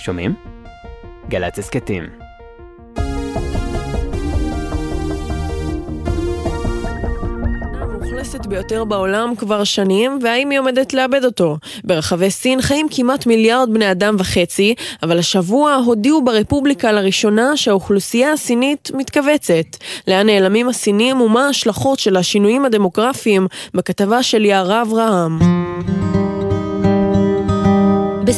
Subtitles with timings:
[0.00, 0.34] שומעים?
[1.28, 2.04] גל"צ הסכתים.
[8.50, 11.56] ביותר בעולם כבר שנים, והאם היא עומדת לאבד אותו?
[11.84, 18.90] ברחבי סין חיים כמעט מיליארד בני אדם וחצי, אבל השבוע הודיעו ברפובליקה לראשונה שהאוכלוסייה הסינית
[18.94, 19.76] מתכווצת.
[20.08, 25.38] לאן נעלמים הסינים ומה ההשלכות של השינויים הדמוגרפיים בכתבה של יערה אברהם.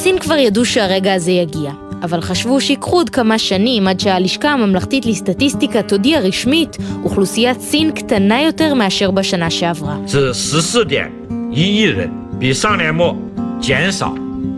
[0.02, 1.72] בסין כבר ידעו שהרגע הזה יגיע,
[2.04, 8.42] אבל חשבו שיקחו עוד כמה שנים עד שהלשכה הממלכתית לסטטיסטיקה תודיע רשמית אוכלוסיית סין קטנה
[8.42, 9.98] יותר מאשר בשנה שעברה.
[10.08, 11.12] 至十四点
[11.52, 13.16] 一亿人，比上年末
[13.62, 14.14] 减少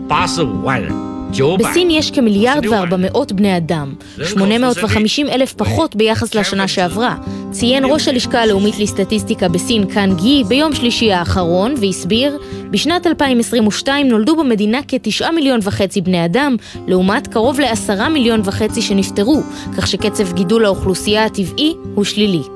[0.08, 1.13] 八十五万人，九百。
[1.59, 3.93] בסין יש כמיליארד וארבע מאות בני אדם,
[4.23, 7.15] 850 אלף פחות ביחס לשנה שעברה,
[7.51, 12.37] ציין ראש הלשכה הלאומית לסטטיסטיקה בסין קאן גי ביום שלישי האחרון והסביר,
[12.71, 16.55] בשנת 2022 נולדו במדינה כתשעה מיליון וחצי בני אדם,
[16.87, 19.41] לעומת קרוב לעשרה מיליון וחצי שנפטרו,
[19.77, 22.54] כך שקצב גידול האוכלוסייה הטבעי הוא שלילי.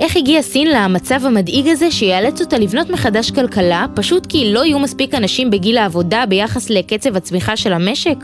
[0.00, 4.78] איך הגיעה סין למצב המדאיג הזה שיאלץ אותה לבנות מחדש כלכלה פשוט כי לא יהיו
[4.78, 8.16] מספיק אנשים בגיל העבודה ביחס לקצב הצמיחה של המשק?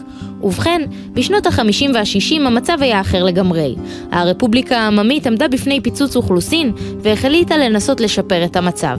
[0.43, 3.75] ובכן, בשנות ה-50 וה-60 המצב היה אחר לגמרי.
[4.13, 8.99] הרפובליקה העממית עמדה בפני פיצוץ אוכלוסין והחליטה לנסות לשפר את המצב.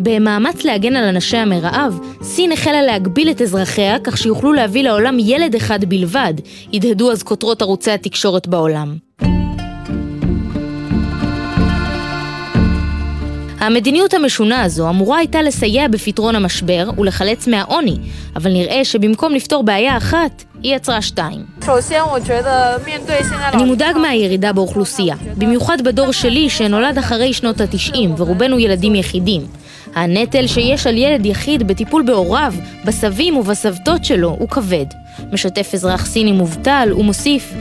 [0.00, 5.54] במאמץ להגן על אנשיה מרעב, סין החלה להגביל את אזרחיה כך שיוכלו להביא לעולם ילד
[5.54, 6.40] אחד בלבד, מיד,
[6.74, 8.96] הדהדו אז כותרות ערוצי התקשורת בעולם.
[13.58, 17.96] המדיניות המשונה הזו אמורה הייתה לסייע בפתרון המשבר ולחלץ מהעוני,
[18.36, 21.44] אבל נראה שבמקום לפתור בעיה אחת, היא יצרה שתיים.
[23.52, 29.61] אני מודאג מהירידה באוכלוסייה, במיוחד בדור שלי שנולד אחרי שנות התשעים ורובנו ילדים יחידים.
[29.94, 34.86] הנטל שיש על ילד יחיד בטיפול בהוריו, בסבים ובסבתות שלו הוא כבד.
[35.32, 37.54] משתף אזרח סיני מובטל ומוסיף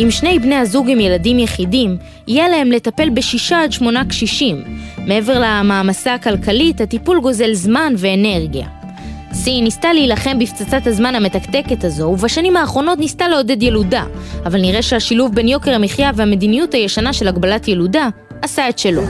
[0.00, 4.64] אם שני בני הזוג עם ילדים יחידים, יהיה להם לטפל בשישה עד שמונה קשישים.
[4.98, 8.66] מעבר למעמסה הכלכלית, הטיפול גוזל זמן ואנרגיה.
[9.32, 14.04] סין ניסתה להילחם בפצצת הזמן המתקתקת הזו, ובשנים האחרונות ניסתה לעודד ילודה,
[14.46, 18.08] אבל נראה שהשילוב בין יוקר המחיה והמדיניות הישנה של הגבלת ילודה
[18.42, 19.02] עשה את שלו.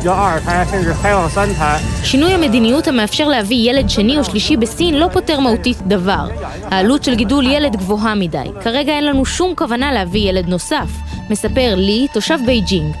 [0.00, 6.28] 其实现在说到要二胎，甚至开放三胎， שינוי המדיניות המאפשר להביא ילד שני או שלישי בסין לא פותר מהותית דבר.
[6.70, 8.48] העלות של גידול ילד גבוהה מדי.
[8.60, 10.88] כרגע אין לנו שום כוונה להביא ילד נוסף,
[11.30, 12.94] מספר לי, תושב בייג'ינג.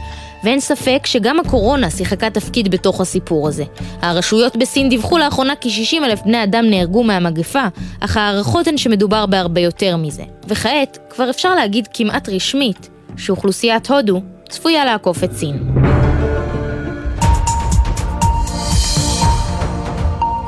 [0.44, 3.64] ואין ספק שגם הקורונה שיחקה תפקיד בתוך הסיפור הזה.
[4.02, 7.64] הרשויות בסין דיווחו לאחרונה כי 60 אלף בני אדם נהרגו מהמגפה,
[8.00, 10.22] אך ההערכות הן שמדובר בהרבה יותר מזה.
[10.48, 15.58] וכעת, כבר אפשר להגיד כמעט רשמית, שאוכלוסיית הודו צפויה לעקוף את סין.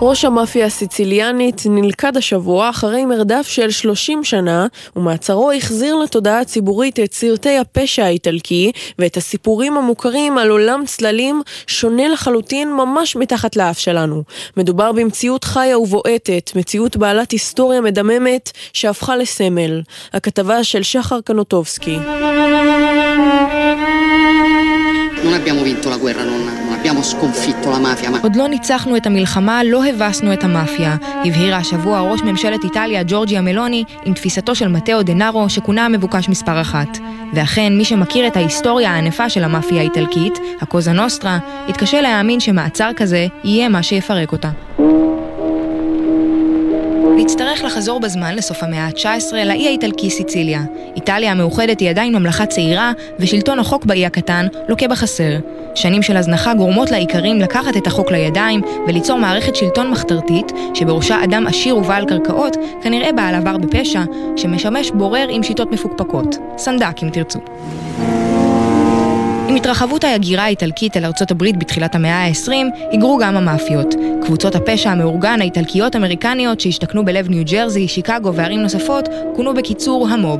[0.05, 7.13] ראש המאפיה הסיציליאנית נלכד השבוע אחרי מרדף של 30 שנה, ומעצרו החזיר לתודעה הציבורית את
[7.13, 14.23] סרטי הפשע האיטלקי ואת הסיפורים המוכרים על עולם צללים שונה לחלוטין ממש מתחת לאף שלנו.
[14.57, 19.81] מדובר במציאות חיה ובועטת, מציאות בעלת היסטוריה מדממת שהפכה לסמל.
[20.13, 21.97] הכתבה של שחר קנוטובסקי.
[25.23, 26.42] Non
[28.23, 30.95] עוד לא ניצחנו את המלחמה, לא הבסנו את המאפיה,
[31.25, 36.61] הבהירה השבוע ראש ממשלת איטליה ג'ורג'יה מלוני עם תפיסתו של מתאו דנארו שכונה המבוקש מספר
[36.61, 36.97] אחת.
[37.33, 41.39] ואכן, מי שמכיר את ההיסטוריה הענפה של המאפיה האיטלקית, הקוזה נוסטרה,
[41.69, 44.49] יתקשה להאמין שמעצר כזה יהיה מה שיפרק אותה.
[47.17, 50.61] נצטרך לחזור בזמן לסוף המאה ה-19 לאי האיטלקי סיציליה.
[50.95, 55.31] איטליה המאוחדת היא עדיין ממלכה צעירה, ושלטון החוק באי הקטן לוקה בחסר.
[55.75, 61.47] שנים של הזנחה גורמות לאיכרים לקחת את החוק לידיים וליצור מערכת שלטון מחתרתית, שבראשה אדם
[61.47, 64.01] עשיר ובעל קרקעות, כנראה בעל עבר בפשע,
[64.37, 66.35] שמשמש בורר עם שיטות מפוקפקות.
[66.57, 67.39] סנדק אם תרצו.
[69.47, 72.51] עם התרחבות ההגירה האיטלקית אל ארצות הברית בתחילת המאה ה-20,
[72.91, 73.95] היגרו גם המאפיות.
[74.25, 80.39] קבוצות הפשע המאורגן האיטלקיות-אמריקניות שהשתכנו בלב ניו ג'רזי, שיקגו וערים נוספות, כונו בקיצור המוב.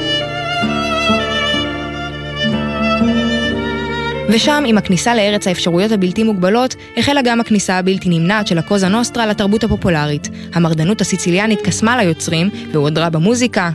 [4.30, 9.26] ושם, עם הכניסה לארץ האפשרויות הבלתי מוגבלות, החלה גם הכניסה הבלתי נמנעת של הקוזה נוסטרה
[9.26, 10.30] לתרבות הפופולרית.
[10.54, 13.70] המרדנות הסיציליאנית קסמה ליוצרים, והועדרה במוזיקה,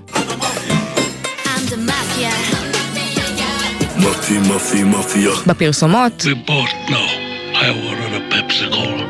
[5.47, 6.27] בפרסומות.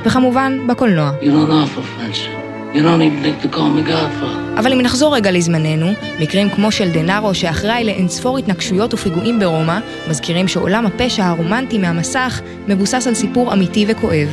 [0.04, 1.10] וכמובן, בקולנוע.
[1.20, 2.39] you don't offer French.
[2.72, 4.58] You don't even think to call me Godfather.
[4.58, 9.78] אבל אם נחזור רגע לזמננו, מקרים כמו של דנארו שאחראי לאינספור התנגשויות ופיגועים ברומא,
[10.10, 14.28] מזכירים שעולם הפשע הרומנטי מהמסך מבוסס על סיפור אמיתי וכואב.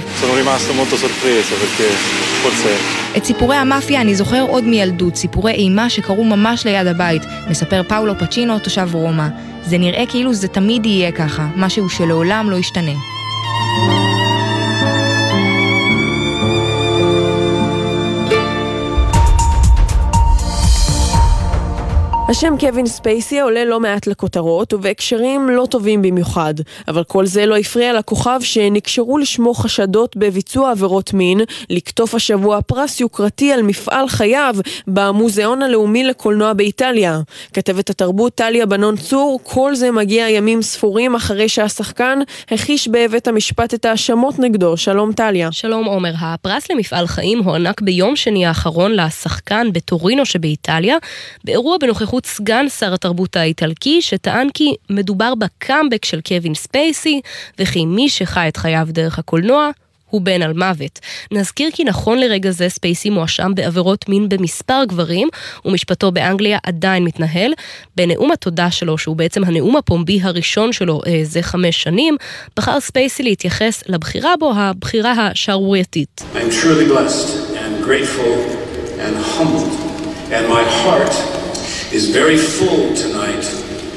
[3.18, 8.14] את סיפורי המאפיה אני זוכר עוד מילדות, סיפורי אימה שקרו ממש ליד הבית, מספר פאולו
[8.20, 9.28] פצ'ינו, תושב רומא.
[9.64, 13.17] זה נראה כאילו זה תמיד יהיה ככה, משהו שלעולם לא ישתנה.
[22.30, 26.54] השם קווין ספייסי עולה לא מעט לכותרות, ובהקשרים לא טובים במיוחד.
[26.88, 33.00] אבל כל זה לא הפריע לכוכב שנקשרו לשמו חשדות בביצוע עבירות מין, לקטוף השבוע פרס
[33.00, 34.56] יוקרתי על מפעל חייו
[34.88, 37.20] במוזיאון הלאומי לקולנוע באיטליה.
[37.54, 42.20] כתבת התרבות טליה בנון צור, כל זה מגיע ימים ספורים אחרי שהשחקן
[42.52, 44.78] הכיש בבית המשפט את ההאשמות נגדו.
[44.78, 45.52] שלום טליה.
[45.52, 46.14] שלום עומר.
[46.20, 50.98] הפרס למפעל חיים הוענק ביום שני האחרון לשחקן בטורינו שבאיטליה,
[51.44, 57.22] באירוע בנוכחות בנוכחות סגן שר התרבות האיטלקי, שטען כי מדובר בקאמבק של קווין ספייסי,
[57.60, 59.70] וכי מי שחי את חייו דרך הקולנוע,
[60.10, 61.00] הוא בן על מוות.
[61.32, 65.28] נזכיר כי נכון לרגע זה ספייסי מואשם בעבירות מין במספר גברים,
[65.66, 67.54] ומשפטו באנגליה עדיין מתנהל.
[67.96, 72.16] בנאום התודה שלו, שהוא בעצם הנאום הפומבי הראשון שלו אה, זה חמש שנים,
[72.56, 76.24] בחר ספייסי להתייחס לבחירה בו, הבחירה השערורייתית.
[80.30, 81.37] and my heart
[81.92, 83.46] is very full tonight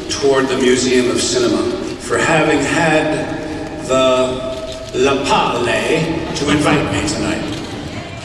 [0.09, 1.63] toward the Museum of Cinema
[2.07, 3.07] for having had
[3.91, 4.07] the
[4.95, 5.81] la parle
[6.39, 7.51] to invite me tonight.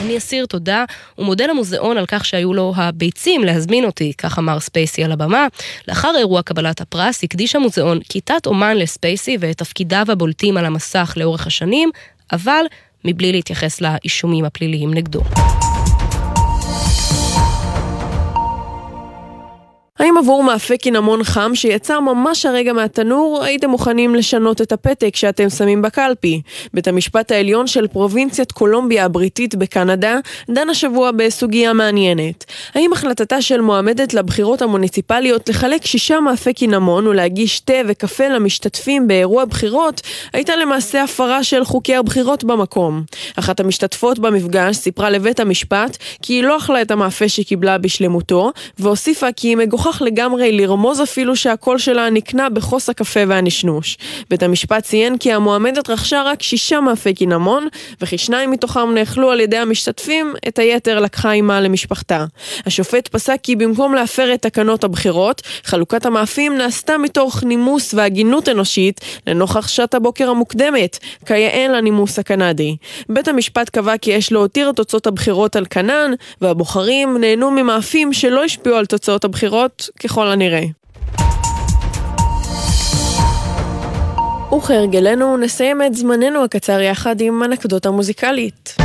[0.01, 0.85] אני אסיר תודה
[1.17, 5.47] ומודה למוזיאון על כך שהיו לו הביצים להזמין אותי, כך אמר ספייסי על הבמה.
[5.87, 11.47] לאחר אירוע קבלת הפרס הקדיש המוזיאון כיתת אומן לספייסי ואת תפקידיו הבולטים על המסך לאורך
[11.47, 11.89] השנים,
[12.31, 12.65] אבל
[13.05, 15.21] מבלי להתייחס לאישומים הפליליים נגדו.
[19.99, 25.49] האם עבור מאפה קינמון חם שיצא ממש הרגע מהתנור, הייתם מוכנים לשנות את הפתק שאתם
[25.49, 26.41] שמים בקלפי?
[26.73, 30.17] בית המשפט העליון של פרובינציית קולומביה הבריטית בקנדה
[30.49, 32.45] דן השבוע בסוגיה מעניינת.
[32.73, 39.45] האם החלטתה של מועמדת לבחירות המוניציפליות לחלק שישה מאפה קינמון ולהגיש תה וקפה למשתתפים באירוע
[39.45, 40.01] בחירות,
[40.33, 43.03] הייתה למעשה הפרה של חוקי הבחירות במקום.
[43.35, 49.31] אחת המשתתפות במפגש סיפרה לבית המשפט כי היא לא אכלה את המאפה שקיבלה בשלמותו, והוסיפה
[49.31, 53.97] כי היא מגוחכת מוכרח לגמרי לרמוז אפילו שהקול שלה נקנה בחוס הקפה והנשנוש.
[54.29, 57.67] בית המשפט ציין כי המועמדת רכשה רק שישה מאפי קינמון,
[58.01, 62.25] וכי שניים מתוכם נאכלו על ידי המשתתפים, את היתר לקחה עימה למשפחתה.
[62.65, 69.01] השופט פסק כי במקום להפר את תקנות הבחירות, חלוקת המאפים נעשתה מתוך נימוס והגינות אנושית
[69.27, 72.75] לנוכח שעת הבוקר המוקדמת, כיאה לנימוס הקנדי.
[73.09, 76.11] בית המשפט קבע כי יש להותיר את תוצאות הבחירות על כנן,
[76.41, 80.65] והבוחרים נהנו ממאפים שלא השפיעו על תוצאות הבחירות, ככל הנראה.
[84.57, 88.75] וכהרגלנו נסיים את זמננו הקצר יחד עם אנקדוטה מוזיקלית.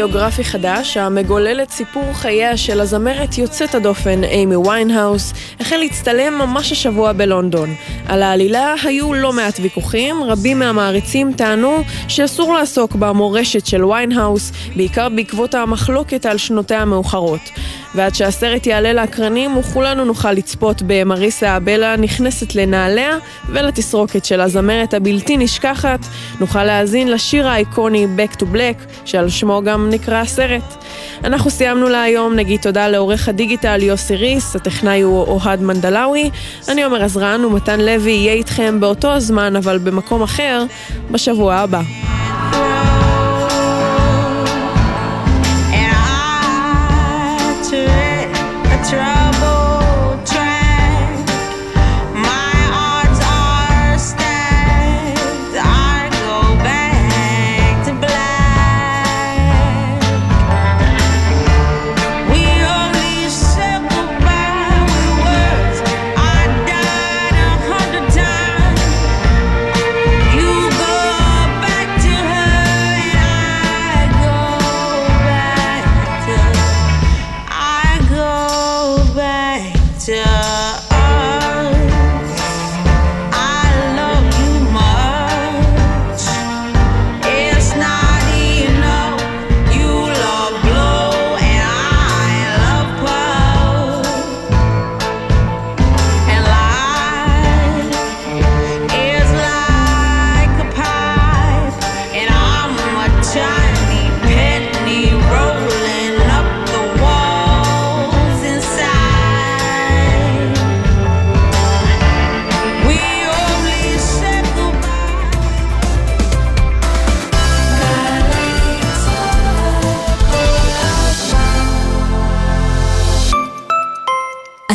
[0.00, 6.72] ביופיק חדש המגולל את סיפור חייה של הזמרת יוצאת הדופן אימי ויינהאוס החל להצטלם ממש
[6.72, 7.74] השבוע בלונדון.
[8.06, 15.08] על העלילה היו לא מעט ויכוחים, רבים מהמעריצים טענו שאסור לעסוק במורשת של ויינהאוס, בעיקר
[15.08, 17.50] בעקבות המחלוקת על שנותיה המאוחרות.
[17.94, 23.16] ועד שהסרט יעלה לאקרנים וכולנו נוכל לצפות במריסה אבלה נכנסת לנעליה
[23.48, 26.00] ולתסרוקת של הזמרת הבלתי נשכחת,
[26.40, 30.84] נוכל להאזין לשיר האיקוני Back to Black, שעל שמו גם נקרא הסרט.
[31.24, 36.30] אנחנו סיימנו להיום, נגיד תודה לעורך הדיגיטל יוסי ריס, הטכנאי הוא אוהד מנדלאווי,
[36.68, 40.64] אני עומר עזרן ומתן לוי יהיה איתכם באותו הזמן אבל במקום אחר,
[41.10, 42.19] בשבוע הבא.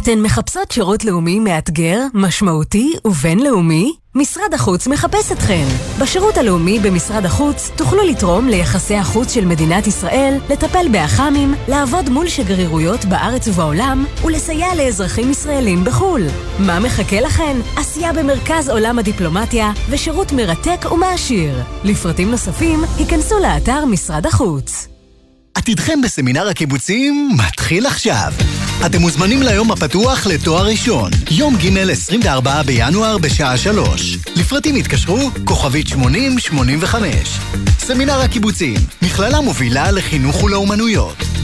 [0.05, 3.95] אתן מחפשות שירות לאומי מאתגר, משמעותי ובינלאומי?
[4.15, 5.65] משרד החוץ מחפש אתכן.
[6.01, 12.27] בשירות הלאומי במשרד החוץ תוכלו לתרום ליחסי החוץ של מדינת ישראל, לטפל באח"מים, לעבוד מול
[12.27, 16.21] שגרירויות בארץ ובעולם ולסייע לאזרחים ישראלים בחו"ל.
[16.59, 17.57] מה מחכה לכן?
[17.75, 21.63] עשייה במרכז עולם הדיפלומטיה ושירות מרתק ומעשיר.
[21.83, 24.94] לפרטים נוספים, היכנסו לאתר משרד החוץ.
[25.55, 28.33] עתידכם בסמינר הקיבוצים מתחיל עכשיו.
[28.85, 34.17] אתם מוזמנים ליום הפתוח לתואר ראשון, יום ג' 24 בינואר בשעה 3.
[34.35, 37.39] לפרטים התקשרו, כוכבית 8085.
[37.79, 41.34] סמינר הקיבוצים, מכללה מובילה לחינוך ולאומנויות.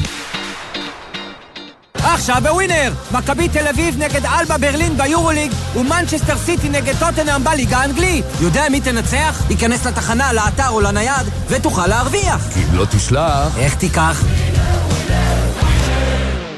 [2.21, 2.91] עכשיו ב-Winner!
[3.11, 8.25] מכבי תל אביב נגד אלבה ברלין ביורוליג ומנצ'סטר סיטי נגד טוטנאם בליגה האנגלית.
[8.41, 9.43] יודע מי תנצח?
[9.49, 12.47] ייכנס לתחנה, לאתר או לנייד ותוכל להרוויח.
[12.57, 13.57] אם לא תשלח...
[13.57, 14.23] איך תיקח?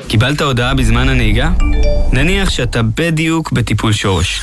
[0.08, 1.50] קיבלת הודעה בזמן הנהיגה?
[2.12, 4.42] נניח שאתה בדיוק בטיפול שורש.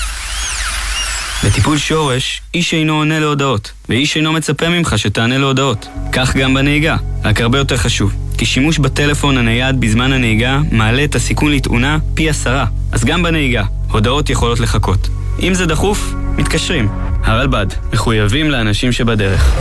[1.45, 5.89] בטיפול שורש, איש אינו עונה להודעות, ואיש אינו מצפה ממך שתענה להודעות.
[6.12, 8.29] כך גם בנהיגה, רק הרבה יותר חשוב.
[8.40, 12.66] כי שימוש בטלפון הנייד בזמן הנהיגה מעלה את הסיכון לתאונה פי עשרה.
[12.92, 15.09] אז גם בנהיגה, הודעות יכולות לחכות.
[15.42, 16.88] אם זה דחוף, מתקשרים.
[17.25, 19.56] הרלב"ד, מחויבים לאנשים שבדרך.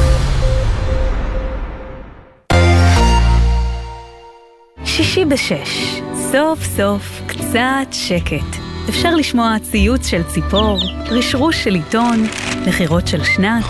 [4.86, 6.00] שישי בשש,
[6.32, 8.58] סוף סוף קצת שקט.
[8.90, 12.28] אפשר לשמוע ציוץ של ציפור, רשרוש של עיתון,
[12.68, 13.66] נחירות של שנץ,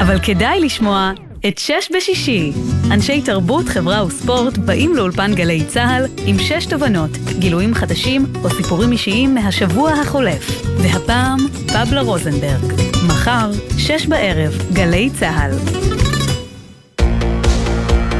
[0.00, 1.12] אבל כדאי לשמוע
[1.48, 2.52] את שש בשישי.
[2.90, 8.92] אנשי תרבות, חברה וספורט באים לאולפן גלי צה"ל עם שש תובנות, גילויים חדשים או סיפורים
[8.92, 10.64] אישיים מהשבוע החולף.
[10.78, 12.72] והפעם, פבלה רוזנברג.
[13.06, 15.50] מחר, שש בערב, גלי צה"ל.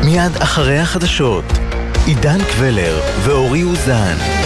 [0.05, 1.45] מיד אחרי החדשות,
[2.07, 4.40] עידן קבלר ואורי אוזן.